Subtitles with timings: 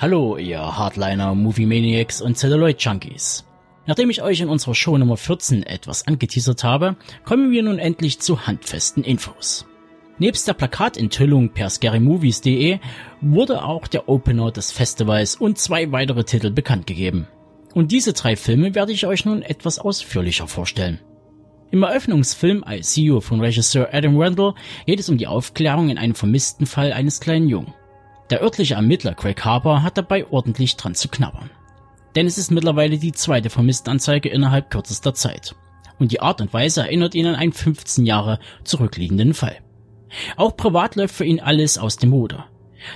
[0.00, 3.44] Hallo, ihr Hardliner, Movie Maniacs und Celluloid Junkies.
[3.84, 6.96] Nachdem ich euch in unserer Show Nummer 14 etwas angeteasert habe,
[7.26, 9.66] kommen wir nun endlich zu handfesten Infos.
[10.18, 12.78] Nebst der Plakatenthüllung per scarymovies.de
[13.20, 17.28] wurde auch der Opener des Festivals und zwei weitere Titel bekannt gegeben.
[17.74, 21.00] Und diese drei Filme werde ich euch nun etwas ausführlicher vorstellen.
[21.72, 24.54] Im Eröffnungsfilm I See von Regisseur Adam Randall
[24.86, 27.74] geht es um die Aufklärung in einem vermissten Fall eines kleinen Jungen.
[28.30, 31.50] Der örtliche Ermittler Craig Harper hat dabei ordentlich dran zu knabbern.
[32.14, 35.56] Denn es ist mittlerweile die zweite Vermisstenanzeige innerhalb kürzester Zeit.
[35.98, 39.56] Und die Art und Weise erinnert ihn an einen 15 Jahre zurückliegenden Fall.
[40.36, 42.46] Auch privat läuft für ihn alles aus dem Ruder.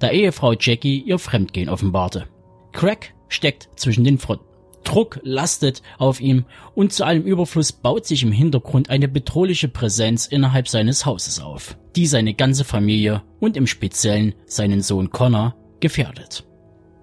[0.00, 2.26] Da Ehefrau Jackie ihr Fremdgehen offenbarte.
[2.72, 4.49] Craig steckt zwischen den Fronten.
[4.84, 6.44] Druck lastet auf ihm
[6.74, 11.76] und zu allem Überfluss baut sich im Hintergrund eine bedrohliche Präsenz innerhalb seines Hauses auf,
[11.96, 16.44] die seine ganze Familie und im Speziellen seinen Sohn Connor gefährdet.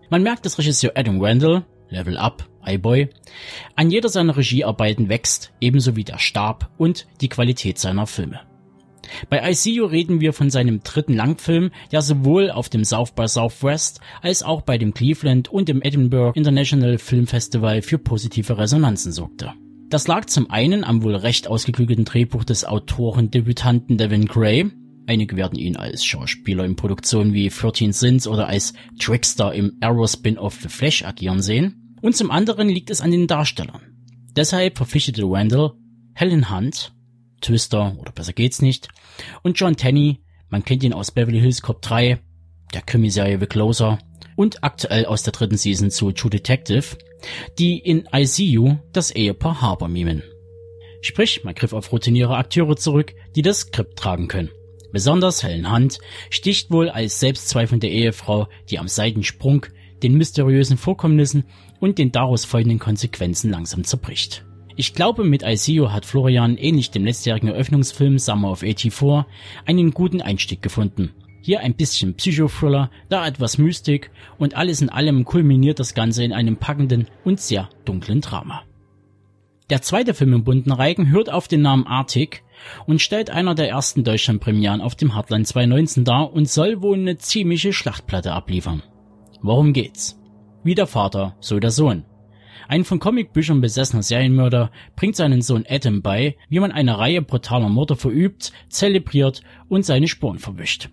[0.10, 3.10] Man merkt, dass Regisseur Adam Randall, Level Up, iBoy,
[3.76, 8.42] an jeder seiner Regiearbeiten wächst, ebenso wie der Stab und die Qualität seiner Filme.
[9.30, 14.00] Bei ICU reden wir von seinem dritten Langfilm, der sowohl auf dem South by Southwest
[14.22, 19.54] als auch bei dem Cleveland und dem Edinburgh International Film Festival für positive Resonanzen sorgte.
[19.90, 24.70] Das lag zum einen am wohl recht ausgeklügelten Drehbuch des Autoren-Debütanten Devin Gray,
[25.08, 30.60] einige werden ihn als Schauspieler in Produktionen wie 13 Sins oder als Trickster im Arrow-Spin-Off
[30.62, 33.82] The Flash agieren sehen, und zum anderen liegt es an den Darstellern.
[34.36, 35.72] Deshalb verpflichtete Randall
[36.14, 36.94] Helen Hunt,
[37.48, 38.90] Twister oder besser geht's nicht.
[39.42, 42.20] Und John Tenney, man kennt ihn aus Beverly Hills Cop 3,
[42.74, 44.00] der Krimiserie The Closer
[44.36, 46.98] und aktuell aus der dritten Season zu True Detective,
[47.58, 50.24] die in ICU das Ehepaar Harper mimen.
[51.02, 54.50] Sprich, man griff auf routiniere Akteure zurück, die das Skript tragen können.
[54.92, 59.66] Besonders Helen Hunt sticht wohl als selbstzweifelnde Ehefrau, die am Seitensprung
[60.04, 61.46] den mysteriösen Vorkommnissen
[61.80, 64.47] und den daraus folgenden Konsequenzen langsam zerbricht.
[64.80, 69.26] Ich glaube, mit ICO hat Florian ähnlich dem letztjährigen Eröffnungsfilm Summer of 84
[69.66, 71.16] einen guten Einstieg gefunden.
[71.42, 76.32] Hier ein bisschen Psychothriller, da etwas Mystik und alles in allem kulminiert das Ganze in
[76.32, 78.62] einem packenden und sehr dunklen Drama.
[79.72, 82.44] Der zweite Film im bunten Reigen hört auf den Namen Arctic
[82.86, 87.18] und stellt einer der ersten Deutschlandpremieren auf dem Heartland 2019 dar und soll wohl eine
[87.18, 88.84] ziemliche Schlachtplatte abliefern.
[89.42, 90.20] Worum geht's?
[90.64, 92.06] Wie der Vater, so der Sohn.
[92.68, 97.70] Ein von Comicbüchern besessener Serienmörder bringt seinen Sohn Adam bei, wie man eine Reihe brutaler
[97.70, 100.90] Morde verübt, zelebriert und seine Spuren verwischt.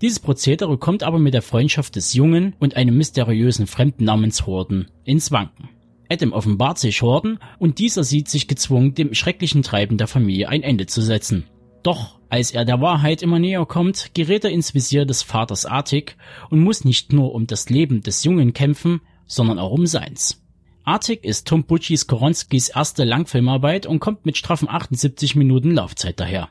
[0.00, 4.88] Dieses Prozedere kommt aber mit der Freundschaft des Jungen und einem mysteriösen Fremden namens Horden
[5.04, 5.68] ins Wanken.
[6.10, 10.62] Adam offenbart sich Horden und dieser sieht sich gezwungen, dem schrecklichen Treiben der Familie ein
[10.62, 11.46] Ende zu setzen.
[11.82, 16.16] Doch als er der Wahrheit immer näher kommt, gerät er ins Visier des Vaters Artig
[16.50, 20.39] und muss nicht nur um das Leben des Jungen kämpfen, sondern auch um seins.
[20.84, 26.48] Arctic ist Tom Butchis Koronskis erste Langfilmarbeit und kommt mit straffen 78 Minuten Laufzeit daher.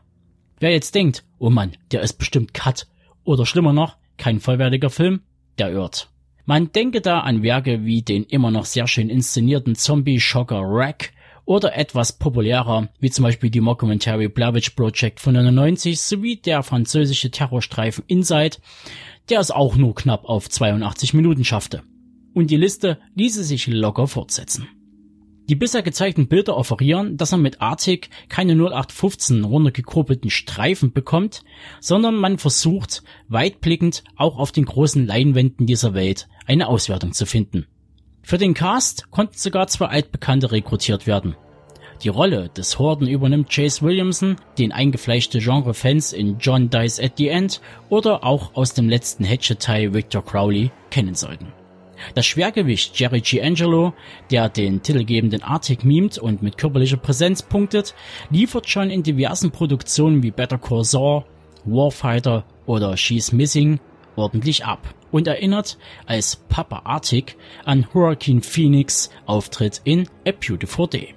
[0.60, 2.88] Wer jetzt denkt, oh Mann, der ist bestimmt Cut
[3.24, 5.22] oder schlimmer noch, kein vollwertiger Film,
[5.58, 6.10] der irrt.
[6.46, 11.12] Man denke da an Werke wie den immer noch sehr schön inszenierten Zombie-Schocker Rack
[11.46, 16.62] oder etwas populärer, wie zum Beispiel die Mockumentary Blair Witch Project von 99 sowie der
[16.62, 18.58] französische Terrorstreifen Inside,
[19.30, 21.84] der es auch nur knapp auf 82 Minuten schaffte
[22.34, 24.68] und die Liste ließe sich locker fortsetzen.
[25.50, 31.44] Die bisher gezeigten Bilder offerieren, dass er mit Artig keine 0815 runtergekurbelten Streifen bekommt,
[31.80, 37.66] sondern man versucht, weitblickend auch auf den großen Leinwänden dieser Welt eine Auswertung zu finden.
[38.22, 41.36] Für den Cast konnten sogar zwei Altbekannte rekrutiert werden.
[42.04, 47.28] Die Rolle des Horden übernimmt Chase Williamson, den eingefleischte Genre-Fans in John Dies at the
[47.28, 47.60] End
[47.90, 51.48] oder auch aus dem letzten Hatchet-Teil Victor Crowley kennen sollten.
[52.16, 53.42] Das Schwergewicht Jerry G.
[53.42, 53.94] Angelo,
[54.32, 57.96] der den titelgebenden Arctic mimt und mit körperlicher Präsenz punktet,
[58.30, 61.24] liefert schon in diversen Produktionen wie Better Call Saul,
[61.66, 63.80] Warfighter oder She's Missing
[64.16, 71.16] ordentlich ab und erinnert als Papa Arctic an Hurricane Phoenix Auftritt in A Beautiful Day.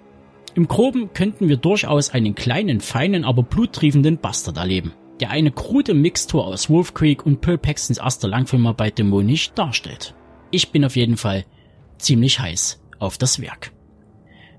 [0.55, 5.95] Im Groben könnten wir durchaus einen kleinen, feinen, aber bluttriefenden Bastard erleben, der eine krude
[5.95, 10.15] Mixtur aus Wolf Creek und Pearl Paxtons erster Langfilmarbeit dämonisch darstellt.
[10.53, 11.47] Ich bin auf jeden Fall
[11.99, 13.73] ziemlich heiß auf das Werk.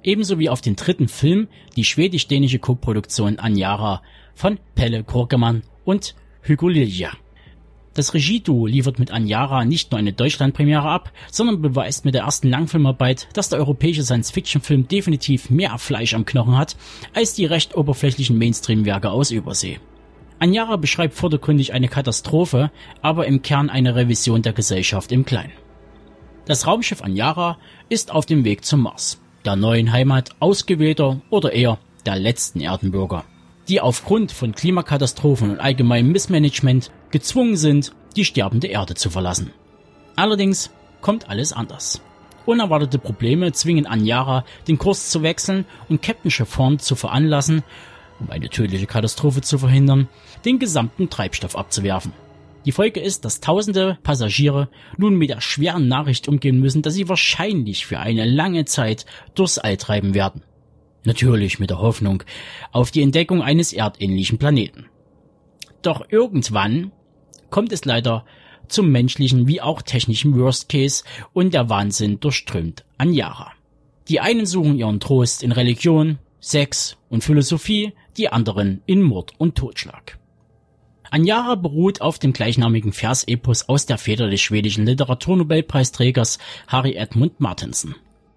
[0.01, 4.01] Ebenso wie auf den dritten Film, die schwedisch-dänische Co-Produktion Anjara
[4.33, 6.15] von Pelle Korkemann und
[6.47, 7.11] Hugo Lilja.
[7.93, 12.49] Das Regieduo liefert mit Anjara nicht nur eine Deutschlandpremiere ab, sondern beweist mit der ersten
[12.49, 16.75] Langfilmarbeit, dass der europäische Science-Fiction-Film definitiv mehr Fleisch am Knochen hat,
[17.13, 19.79] als die recht oberflächlichen Mainstream-Werke aus Übersee.
[20.39, 22.71] Anjara beschreibt vordergründig eine Katastrophe,
[23.03, 25.53] aber im Kern eine Revision der Gesellschaft im Kleinen.
[26.45, 27.57] Das Raumschiff Anjara
[27.87, 33.23] ist auf dem Weg zum Mars, der neuen Heimat ausgewählter oder eher der letzten Erdenbürger,
[33.69, 39.53] die aufgrund von Klimakatastrophen und allgemeinem Missmanagement gezwungen sind, die sterbende Erde zu verlassen.
[40.17, 40.69] Allerdings
[40.99, 42.01] kommt alles anders.
[42.45, 47.63] Unerwartete Probleme zwingen Anjara, den Kurs zu wechseln und Captain Chiffon zu veranlassen,
[48.19, 50.09] um eine tödliche Katastrophe zu verhindern,
[50.43, 52.11] den gesamten Treibstoff abzuwerfen.
[52.65, 57.09] Die Folge ist, dass tausende Passagiere nun mit der schweren Nachricht umgehen müssen, dass sie
[57.09, 59.05] wahrscheinlich für eine lange Zeit
[59.35, 60.43] durchs All treiben werden.
[61.03, 62.23] Natürlich mit der Hoffnung
[62.71, 64.85] auf die Entdeckung eines erdähnlichen Planeten.
[65.81, 66.93] Doch irgendwann
[67.49, 68.25] kommt es leider
[68.69, 73.51] zum menschlichen wie auch technischen Worst Case und der Wahnsinn durchströmt Anjara.
[74.07, 79.55] Die einen suchen ihren Trost in Religion, Sex und Philosophie, die anderen in Mord und
[79.55, 80.17] Totschlag.
[81.13, 87.93] Anjara beruht auf dem gleichnamigen Versepos aus der Feder des schwedischen Literaturnobelpreisträgers Harry Edmund Martinsen.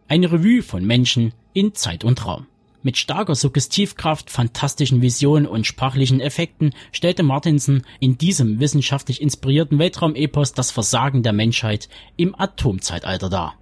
[0.08, 2.48] Eine Revue von Menschen in Zeit und Raum.
[2.82, 10.52] Mit starker Suggestivkraft, fantastischen Visionen und sprachlichen Effekten stellte Martinsen in diesem wissenschaftlich inspirierten Weltraumepos
[10.52, 11.88] das Versagen der Menschheit
[12.18, 13.54] im Atomzeitalter dar.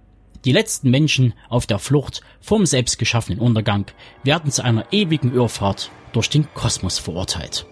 [0.43, 3.85] Die letzten Menschen auf der Flucht vom selbstgeschaffenen Untergang
[4.25, 7.65] werden zu einer ewigen Irrfahrt durch den Kosmos verurteilt.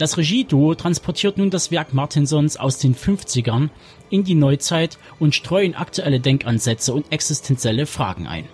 [0.00, 3.68] Das Regieduo transportiert nun das Werk Martinsons aus den 50ern
[4.08, 8.46] in die Neuzeit und streuen aktuelle Denkansätze und existenzielle Fragen ein.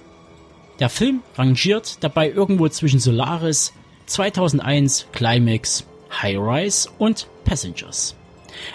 [0.80, 3.72] Der Film rangiert dabei irgendwo zwischen Solaris,
[4.06, 5.86] 2001, Climax,
[6.20, 8.16] High Rise und Passengers.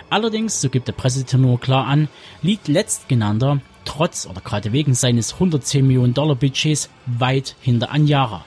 [0.10, 2.08] Allerdings, so gibt der Pressetenor klar an,
[2.42, 8.46] liegt letztgenannter trotz oder gerade wegen seines 110 Millionen Dollar Budgets weit hinter Anjara.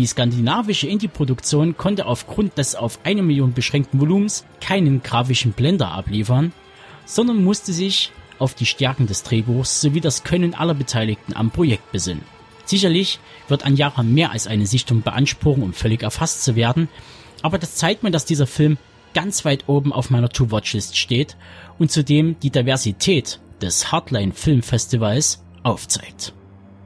[0.00, 6.54] Die skandinavische Indie-Produktion konnte aufgrund des auf eine Million beschränkten Volumens keinen grafischen Blender abliefern,
[7.04, 11.92] sondern musste sich auf die Stärken des Drehbuchs sowie das Können aller Beteiligten am Projekt
[11.92, 12.24] besinnen.
[12.64, 16.88] Sicherlich wird Anjara mehr als eine Sichtung beanspruchen, um völlig erfasst zu werden,
[17.42, 18.78] aber das zeigt mir, dass dieser Film
[19.12, 21.36] ganz weit oben auf meiner To-Watch-List steht
[21.78, 26.32] und zudem die Diversität des Hardline Filmfestivals aufzeigt.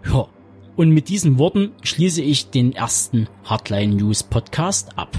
[0.05, 0.27] Ja,
[0.77, 5.17] und mit diesen Worten schließe ich den ersten Hardline News Podcast ab.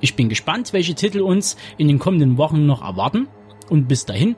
[0.00, 3.26] Ich bin gespannt, welche Titel uns in den kommenden Wochen noch erwarten.
[3.68, 4.36] Und bis dahin,